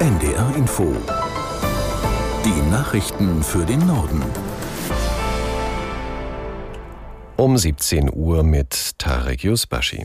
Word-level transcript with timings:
NDR 0.00 0.52
Info. 0.56 0.92
Die 2.44 2.70
Nachrichten 2.70 3.44
für 3.44 3.64
den 3.64 3.86
Norden. 3.86 4.22
Um 7.36 7.56
17 7.56 8.10
Uhr 8.12 8.42
mit 8.42 8.98
Tarek 8.98 9.44
Yusbashi. 9.44 10.04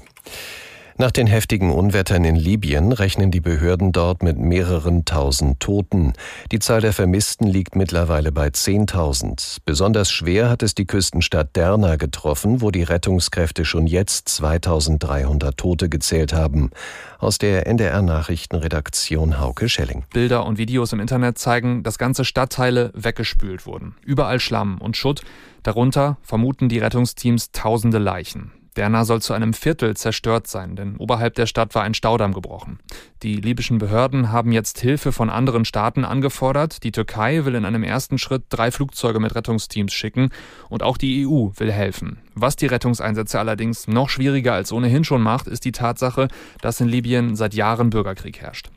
Nach 1.02 1.12
den 1.12 1.28
heftigen 1.28 1.72
Unwettern 1.72 2.26
in 2.26 2.36
Libyen 2.36 2.92
rechnen 2.92 3.32
die 3.32 3.40
Behörden 3.40 3.94
dort 3.94 4.22
mit 4.22 4.38
mehreren 4.38 5.06
tausend 5.06 5.62
Toten. 5.62 6.12
Die 6.52 6.60
Zahl 6.60 6.82
der 6.82 6.92
Vermissten 6.92 7.48
liegt 7.48 7.78
mittlerweile 7.78 8.34
bei 8.34 8.48
10.000. 8.48 9.60
Besonders 9.64 10.12
schwer 10.12 10.50
hat 10.50 10.62
es 10.62 10.76
die 10.76 10.84
Küstenstadt 10.86 11.56
Derna 11.56 11.96
getroffen, 11.96 12.60
wo 12.60 12.70
die 12.70 12.84
Rettungskräfte 12.84 13.64
schon 13.64 13.88
jetzt 13.88 14.28
2300 14.28 15.56
Tote 15.56 15.88
gezählt 15.88 16.34
haben. 16.34 16.70
Aus 17.18 17.38
der 17.38 17.66
NDR 17.66 18.02
Nachrichtenredaktion 18.02 19.40
Hauke 19.40 19.70
Schelling. 19.70 20.04
Bilder 20.12 20.46
und 20.46 20.58
Videos 20.58 20.92
im 20.92 21.00
Internet 21.00 21.38
zeigen, 21.38 21.82
dass 21.82 21.98
ganze 21.98 22.26
Stadtteile 22.26 22.92
weggespült 22.94 23.66
wurden. 23.66 23.96
Überall 24.04 24.42
Schlamm 24.42 24.80
und 24.80 24.98
Schutt. 24.98 25.22
Darunter 25.64 26.18
vermuten 26.24 26.68
die 26.68 26.80
Rettungsteams 26.80 27.52
tausende 27.54 28.00
Leichen. 28.00 28.52
Derna 28.80 29.04
soll 29.04 29.22
zu 29.22 29.34
einem 29.34 29.54
Viertel 29.54 29.98
zerstört 29.98 30.48
sein, 30.48 30.78
denn 30.78 30.96
oberhalb 30.96 31.36
der 31.36 31.48
Stadt 31.48 31.76
war 31.76 31.84
ein 31.84 31.94
Staudamm 31.94 32.34
gebrochen. 32.34 32.80
Die 33.24 33.36
libyschen 33.36 33.78
Behörden 33.78 34.32
haben 34.32 34.54
jetzt 34.54 34.80
Hilfe 34.80 35.12
von 35.12 35.30
anderen 35.30 35.66
Staaten 35.66 36.06
angefordert. 36.06 36.82
Die 36.86 36.94
Türkei 36.94 37.44
will 37.44 37.56
in 37.56 37.66
einem 37.66 37.84
ersten 37.84 38.18
Schritt 38.18 38.44
drei 38.48 38.72
Flugzeuge 38.72 39.20
mit 39.20 39.36
Rettungsteams 39.36 39.92
schicken 39.92 40.30
und 40.70 40.82
auch 40.82 40.96
die 40.96 41.28
EU 41.28 41.50
will 41.58 41.74
helfen. 41.74 42.20
Was 42.36 42.56
die 42.56 42.68
Rettungseinsätze 42.68 43.38
allerdings 43.38 43.90
noch 43.90 44.08
schwieriger 44.08 44.54
als 44.54 44.72
ohnehin 44.72 45.04
schon 45.04 45.22
macht, 45.22 45.48
ist 45.48 45.66
die 45.66 45.74
Tatsache, 45.74 46.30
dass 46.62 46.80
in 46.80 46.88
Libyen 46.88 47.36
seit 47.36 47.54
Jahren 47.54 47.90
Bürgerkrieg 47.90 48.40
herrscht. 48.40 48.70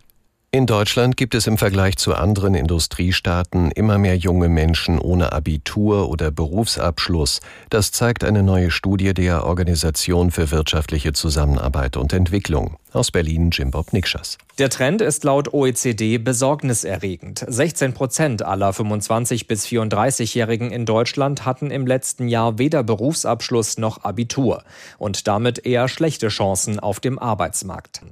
In 0.55 0.66
Deutschland 0.66 1.16
gibt 1.16 1.34
es 1.34 1.47
im 1.47 1.56
Vergleich 1.56 1.97
zu 1.97 2.15
anderen 2.15 2.55
Industriestaaten 2.55 3.71
immer 3.71 3.96
mehr 3.96 4.18
junge 4.18 4.51
Menschen 4.51 4.99
ohne 4.99 5.32
Abitur 5.32 6.10
oder 6.10 6.30
Berufsabschluss. 6.30 7.40
Das 7.71 7.90
zeigt 7.90 8.23
eine 8.23 8.43
neue 8.43 8.71
Studie 8.71 9.15
der 9.15 9.46
Organisation 9.46 10.30
für 10.30 10.51
wirtschaftliche 10.51 11.15
Zusammenarbeit 11.15 11.96
und 11.96 12.12
Entwicklung. 12.12 12.77
Aus 12.93 13.10
Berlin 13.10 13.48
Jim 13.51 13.71
Bob 13.71 13.95
Nikschas. 13.95 14.37
Der 14.59 14.68
Trend 14.68 15.01
ist 15.01 15.24
laut 15.24 15.54
OECD 15.54 16.18
besorgniserregend. 16.18 17.43
16 17.49 17.95
Prozent 17.95 18.43
aller 18.43 18.74
25 18.74 19.46
bis 19.49 19.65
34-Jährigen 19.66 20.71
in 20.71 20.84
Deutschland 20.84 21.46
hatten 21.46 21.71
im 21.71 21.87
letzten 21.87 22.29
Jahr 22.29 22.59
weder 22.59 22.82
Berufsabschluss 22.82 23.79
noch 23.79 24.04
Abitur 24.04 24.62
und 24.99 25.26
damit 25.26 25.65
eher 25.65 25.88
schlechte 25.88 26.29
Chancen 26.29 26.80
auf 26.80 27.01
dem 27.01 27.18
Arbeitsmarkt. 27.18 28.02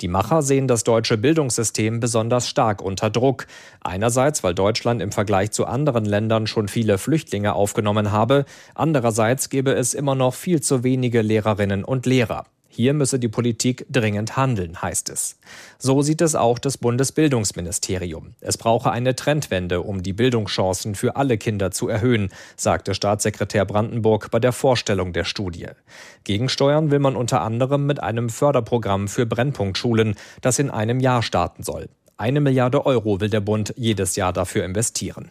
Die 0.00 0.08
Macher 0.08 0.42
sehen 0.42 0.66
das 0.66 0.82
deutsche 0.82 1.18
Bildungssystem 1.18 2.00
besonders 2.00 2.48
stark 2.48 2.82
unter 2.82 3.10
Druck. 3.10 3.46
Einerseits, 3.80 4.42
weil 4.42 4.54
Deutschland 4.54 5.02
im 5.02 5.12
Vergleich 5.12 5.52
zu 5.52 5.66
anderen 5.66 6.04
Ländern 6.04 6.48
schon 6.48 6.66
viele 6.66 6.98
Flüchtlinge 6.98 7.54
aufgenommen 7.54 8.10
habe, 8.10 8.44
andererseits 8.74 9.50
gebe 9.50 9.72
es 9.72 9.94
immer 9.94 10.16
noch 10.16 10.34
viel 10.34 10.60
zu 10.60 10.82
wenige 10.82 11.22
Lehrerinnen 11.22 11.84
und 11.84 12.06
Lehrer. 12.06 12.44
Hier 12.68 12.92
müsse 12.92 13.18
die 13.18 13.28
Politik 13.28 13.86
dringend 13.90 14.36
handeln, 14.36 14.82
heißt 14.82 15.08
es. 15.08 15.38
So 15.78 16.02
sieht 16.02 16.20
es 16.20 16.34
auch 16.34 16.58
das 16.58 16.78
Bundesbildungsministerium. 16.78 18.34
Es 18.40 18.58
brauche 18.58 18.90
eine 18.90 19.16
Trendwende, 19.16 19.80
um 19.80 20.02
die 20.02 20.12
Bildungschancen 20.12 20.94
für 20.94 21.16
alle 21.16 21.38
Kinder 21.38 21.70
zu 21.70 21.88
erhöhen, 21.88 22.30
sagte 22.56 22.94
Staatssekretär 22.94 23.64
Brandenburg 23.64 24.30
bei 24.30 24.38
der 24.38 24.52
Vorstellung 24.52 25.12
der 25.12 25.24
Studie. 25.24 25.68
Gegensteuern 26.24 26.90
will 26.90 26.98
man 26.98 27.16
unter 27.16 27.40
anderem 27.40 27.86
mit 27.86 28.02
einem 28.02 28.28
Förderprogramm 28.28 29.08
für 29.08 29.26
Brennpunktschulen, 29.26 30.14
das 30.40 30.58
in 30.58 30.70
einem 30.70 31.00
Jahr 31.00 31.22
starten 31.22 31.62
soll. 31.62 31.88
Eine 32.18 32.40
Milliarde 32.40 32.86
Euro 32.86 33.20
will 33.20 33.28
der 33.28 33.40
Bund 33.40 33.74
jedes 33.76 34.16
Jahr 34.16 34.32
dafür 34.32 34.64
investieren. 34.64 35.30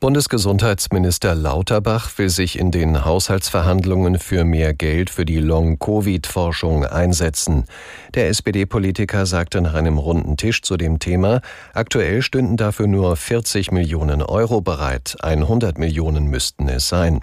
Bundesgesundheitsminister 0.00 1.34
Lauterbach 1.34 2.16
will 2.16 2.30
sich 2.30 2.58
in 2.58 2.70
den 2.70 3.04
Haushaltsverhandlungen 3.04 4.18
für 4.18 4.44
mehr 4.44 4.72
Geld 4.72 5.10
für 5.10 5.26
die 5.26 5.40
Long-Covid-Forschung 5.40 6.86
einsetzen. 6.86 7.66
Der 8.14 8.30
SPD-Politiker 8.30 9.26
sagte 9.26 9.60
nach 9.60 9.74
einem 9.74 9.98
runden 9.98 10.38
Tisch 10.38 10.62
zu 10.62 10.78
dem 10.78 11.00
Thema, 11.00 11.42
aktuell 11.74 12.22
stünden 12.22 12.56
dafür 12.56 12.86
nur 12.86 13.14
40 13.14 13.72
Millionen 13.72 14.22
Euro 14.22 14.62
bereit, 14.62 15.18
100 15.20 15.78
Millionen 15.78 16.28
müssten 16.28 16.70
es 16.70 16.88
sein. 16.88 17.20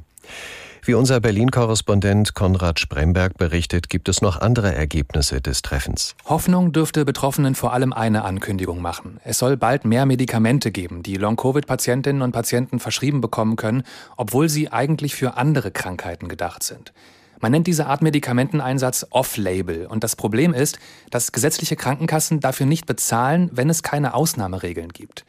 Wie 0.87 0.93
unser 0.93 1.19
Berlin-Korrespondent 1.19 2.33
Konrad 2.33 2.79
Spremberg 2.79 3.37
berichtet, 3.37 3.89
gibt 3.89 4.07
es 4.07 4.21
noch 4.21 4.39
andere 4.39 4.73
Ergebnisse 4.73 5.41
des 5.41 5.61
Treffens. 5.61 6.15
Hoffnung 6.23 6.71
dürfte 6.71 7.03
Betroffenen 7.03 7.55
vor 7.55 7.73
allem 7.73 7.91
eine 7.91 8.23
Ankündigung 8.23 8.81
machen. 8.81 9.19
Es 9.25 9.37
soll 9.37 9.57
bald 9.57 9.83
mehr 9.83 10.05
Medikamente 10.05 10.71
geben, 10.71 11.03
die 11.03 11.17
Long-Covid-Patientinnen 11.17 12.21
und 12.21 12.31
Patienten 12.31 12.79
verschrieben 12.79 13.19
bekommen 13.19 13.57
können, 13.57 13.83
obwohl 14.15 14.47
sie 14.47 14.71
eigentlich 14.71 15.13
für 15.13 15.35
andere 15.35 15.71
Krankheiten 15.71 16.29
gedacht 16.29 16.63
sind. 16.63 16.93
Man 17.41 17.51
nennt 17.51 17.67
diese 17.67 17.87
Art 17.87 18.01
Medikamenteneinsatz 18.01 19.07
Off-Label. 19.09 19.87
Und 19.87 20.05
das 20.05 20.15
Problem 20.15 20.53
ist, 20.53 20.79
dass 21.11 21.33
gesetzliche 21.33 21.75
Krankenkassen 21.75 22.39
dafür 22.39 22.65
nicht 22.65 22.85
bezahlen, 22.85 23.49
wenn 23.51 23.69
es 23.69 23.83
keine 23.83 24.13
Ausnahmeregeln 24.13 24.93
gibt. 24.93 25.25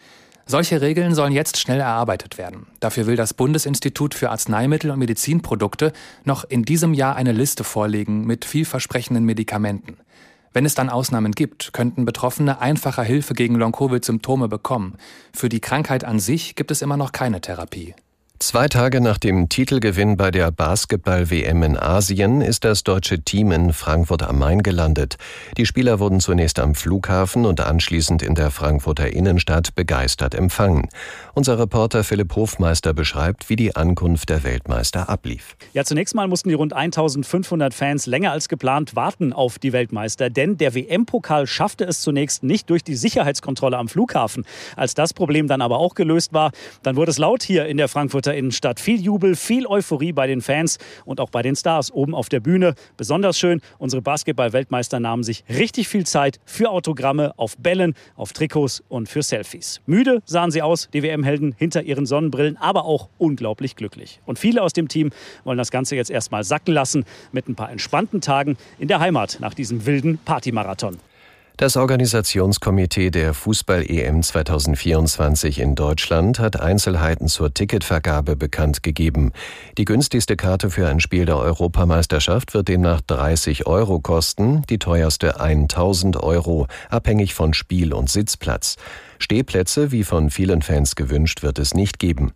Solche 0.50 0.80
Regeln 0.80 1.14
sollen 1.14 1.34
jetzt 1.34 1.58
schnell 1.58 1.78
erarbeitet 1.78 2.38
werden. 2.38 2.68
Dafür 2.80 3.06
will 3.06 3.16
das 3.16 3.34
Bundesinstitut 3.34 4.14
für 4.14 4.30
Arzneimittel 4.30 4.90
und 4.90 4.98
Medizinprodukte 4.98 5.92
noch 6.24 6.44
in 6.44 6.62
diesem 6.62 6.94
Jahr 6.94 7.16
eine 7.16 7.32
Liste 7.32 7.64
vorlegen 7.64 8.26
mit 8.26 8.46
vielversprechenden 8.46 9.24
Medikamenten. 9.24 9.98
Wenn 10.54 10.64
es 10.64 10.74
dann 10.74 10.88
Ausnahmen 10.88 11.32
gibt, 11.32 11.74
könnten 11.74 12.06
Betroffene 12.06 12.62
einfacher 12.62 13.02
Hilfe 13.02 13.34
gegen 13.34 13.56
Long-Covid-Symptome 13.56 14.48
bekommen. 14.48 14.96
Für 15.34 15.50
die 15.50 15.60
Krankheit 15.60 16.04
an 16.04 16.18
sich 16.18 16.54
gibt 16.56 16.70
es 16.70 16.80
immer 16.80 16.96
noch 16.96 17.12
keine 17.12 17.42
Therapie. 17.42 17.94
Zwei 18.40 18.68
Tage 18.68 19.00
nach 19.00 19.18
dem 19.18 19.48
Titelgewinn 19.48 20.16
bei 20.16 20.30
der 20.30 20.52
Basketball-WM 20.52 21.64
in 21.64 21.76
Asien 21.76 22.40
ist 22.40 22.62
das 22.62 22.84
deutsche 22.84 23.20
Team 23.20 23.50
in 23.50 23.72
Frankfurt 23.72 24.22
am 24.22 24.38
Main 24.38 24.62
gelandet. 24.62 25.16
Die 25.56 25.66
Spieler 25.66 25.98
wurden 25.98 26.20
zunächst 26.20 26.60
am 26.60 26.76
Flughafen 26.76 27.44
und 27.44 27.60
anschließend 27.60 28.22
in 28.22 28.36
der 28.36 28.52
Frankfurter 28.52 29.12
Innenstadt 29.12 29.74
begeistert 29.74 30.36
empfangen. 30.36 30.88
Unser 31.34 31.58
Reporter 31.58 32.04
Philipp 32.04 32.36
Hofmeister 32.36 32.94
beschreibt, 32.94 33.48
wie 33.50 33.56
die 33.56 33.74
Ankunft 33.74 34.28
der 34.28 34.44
Weltmeister 34.44 35.08
ablief. 35.08 35.56
Ja, 35.72 35.82
zunächst 35.82 36.14
mal 36.14 36.28
mussten 36.28 36.48
die 36.48 36.54
rund 36.54 36.72
1500 36.72 37.74
Fans 37.74 38.06
länger 38.06 38.30
als 38.30 38.48
geplant 38.48 38.94
warten 38.94 39.32
auf 39.32 39.58
die 39.58 39.72
Weltmeister, 39.72 40.30
denn 40.30 40.56
der 40.56 40.76
WM-Pokal 40.76 41.48
schaffte 41.48 41.84
es 41.86 42.02
zunächst 42.02 42.44
nicht 42.44 42.70
durch 42.70 42.84
die 42.84 42.94
Sicherheitskontrolle 42.94 43.76
am 43.76 43.88
Flughafen. 43.88 44.46
Als 44.76 44.94
das 44.94 45.12
Problem 45.12 45.48
dann 45.48 45.60
aber 45.60 45.78
auch 45.78 45.96
gelöst 45.96 46.32
war, 46.32 46.52
dann 46.84 46.94
wurde 46.94 47.10
es 47.10 47.18
laut 47.18 47.42
hier 47.42 47.66
in 47.66 47.78
der 47.78 47.88
Frankfurter 47.88 48.27
Frankfurter 48.28 48.34
Innenstadt. 48.34 48.80
Viel 48.80 49.00
Jubel, 49.00 49.36
viel 49.36 49.66
Euphorie 49.66 50.12
bei 50.12 50.26
den 50.26 50.42
Fans 50.42 50.78
und 51.04 51.20
auch 51.20 51.30
bei 51.30 51.42
den 51.42 51.56
Stars 51.56 51.90
oben 51.90 52.14
auf 52.14 52.28
der 52.28 52.40
Bühne. 52.40 52.74
Besonders 52.96 53.38
schön, 53.38 53.60
unsere 53.78 54.02
Basketball-Weltmeister 54.02 55.00
nahmen 55.00 55.22
sich 55.22 55.44
richtig 55.48 55.88
viel 55.88 56.04
Zeit 56.04 56.38
für 56.44 56.70
Autogramme 56.70 57.32
auf 57.38 57.56
Bällen, 57.56 57.94
auf 58.16 58.32
Trikots 58.32 58.82
und 58.88 59.08
für 59.08 59.22
Selfies. 59.22 59.80
Müde 59.86 60.20
sahen 60.26 60.50
sie 60.50 60.60
aus, 60.60 60.88
die 60.92 61.02
WM-Helden 61.02 61.54
hinter 61.56 61.82
ihren 61.82 62.04
Sonnenbrillen, 62.04 62.58
aber 62.58 62.84
auch 62.84 63.08
unglaublich 63.18 63.76
glücklich. 63.76 64.20
Und 64.26 64.38
viele 64.38 64.62
aus 64.62 64.74
dem 64.74 64.88
Team 64.88 65.10
wollen 65.44 65.58
das 65.58 65.70
Ganze 65.70 65.96
jetzt 65.96 66.10
erstmal 66.10 66.44
sacken 66.44 66.74
lassen 66.74 67.04
mit 67.32 67.48
ein 67.48 67.54
paar 67.54 67.70
entspannten 67.70 68.20
Tagen 68.20 68.56
in 68.78 68.88
der 68.88 69.00
Heimat 69.00 69.38
nach 69.40 69.54
diesem 69.54 69.86
wilden 69.86 70.18
Partymarathon. 70.18 70.98
Das 71.58 71.76
Organisationskomitee 71.76 73.10
der 73.10 73.34
Fußball-EM 73.34 74.22
2024 74.22 75.58
in 75.58 75.74
Deutschland 75.74 76.38
hat 76.38 76.60
Einzelheiten 76.60 77.26
zur 77.26 77.52
Ticketvergabe 77.52 78.36
bekannt 78.36 78.84
gegeben. 78.84 79.32
Die 79.76 79.84
günstigste 79.84 80.36
Karte 80.36 80.70
für 80.70 80.86
ein 80.86 81.00
Spiel 81.00 81.24
der 81.24 81.36
Europameisterschaft 81.36 82.54
wird 82.54 82.68
demnach 82.68 83.00
30 83.00 83.66
Euro 83.66 83.98
kosten, 83.98 84.62
die 84.70 84.78
teuerste 84.78 85.40
1000 85.40 86.22
Euro, 86.22 86.68
abhängig 86.90 87.34
von 87.34 87.52
Spiel 87.52 87.92
und 87.92 88.08
Sitzplatz. 88.08 88.76
Stehplätze, 89.18 89.90
wie 89.90 90.04
von 90.04 90.30
vielen 90.30 90.62
Fans 90.62 90.94
gewünscht, 90.94 91.42
wird 91.42 91.58
es 91.58 91.74
nicht 91.74 91.98
geben. 91.98 92.34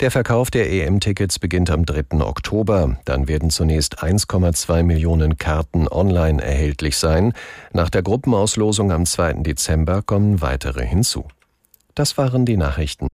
Der 0.00 0.10
Verkauf 0.10 0.50
der 0.50 0.70
EM-Tickets 0.70 1.38
beginnt 1.38 1.70
am 1.70 1.86
3. 1.86 2.20
Oktober. 2.20 2.98
Dann 3.06 3.28
werden 3.28 3.48
zunächst 3.48 4.02
1,2 4.02 4.82
Millionen 4.82 5.38
Karten 5.38 5.88
online 5.88 6.42
erhältlich 6.42 6.98
sein. 6.98 7.32
Nach 7.72 7.88
der 7.88 8.02
Gruppenauslosung 8.02 8.92
am 8.92 9.06
2. 9.06 9.34
Dezember 9.42 10.02
kommen 10.02 10.42
weitere 10.42 10.84
hinzu. 10.84 11.26
Das 11.94 12.18
waren 12.18 12.44
die 12.44 12.58
Nachrichten. 12.58 13.08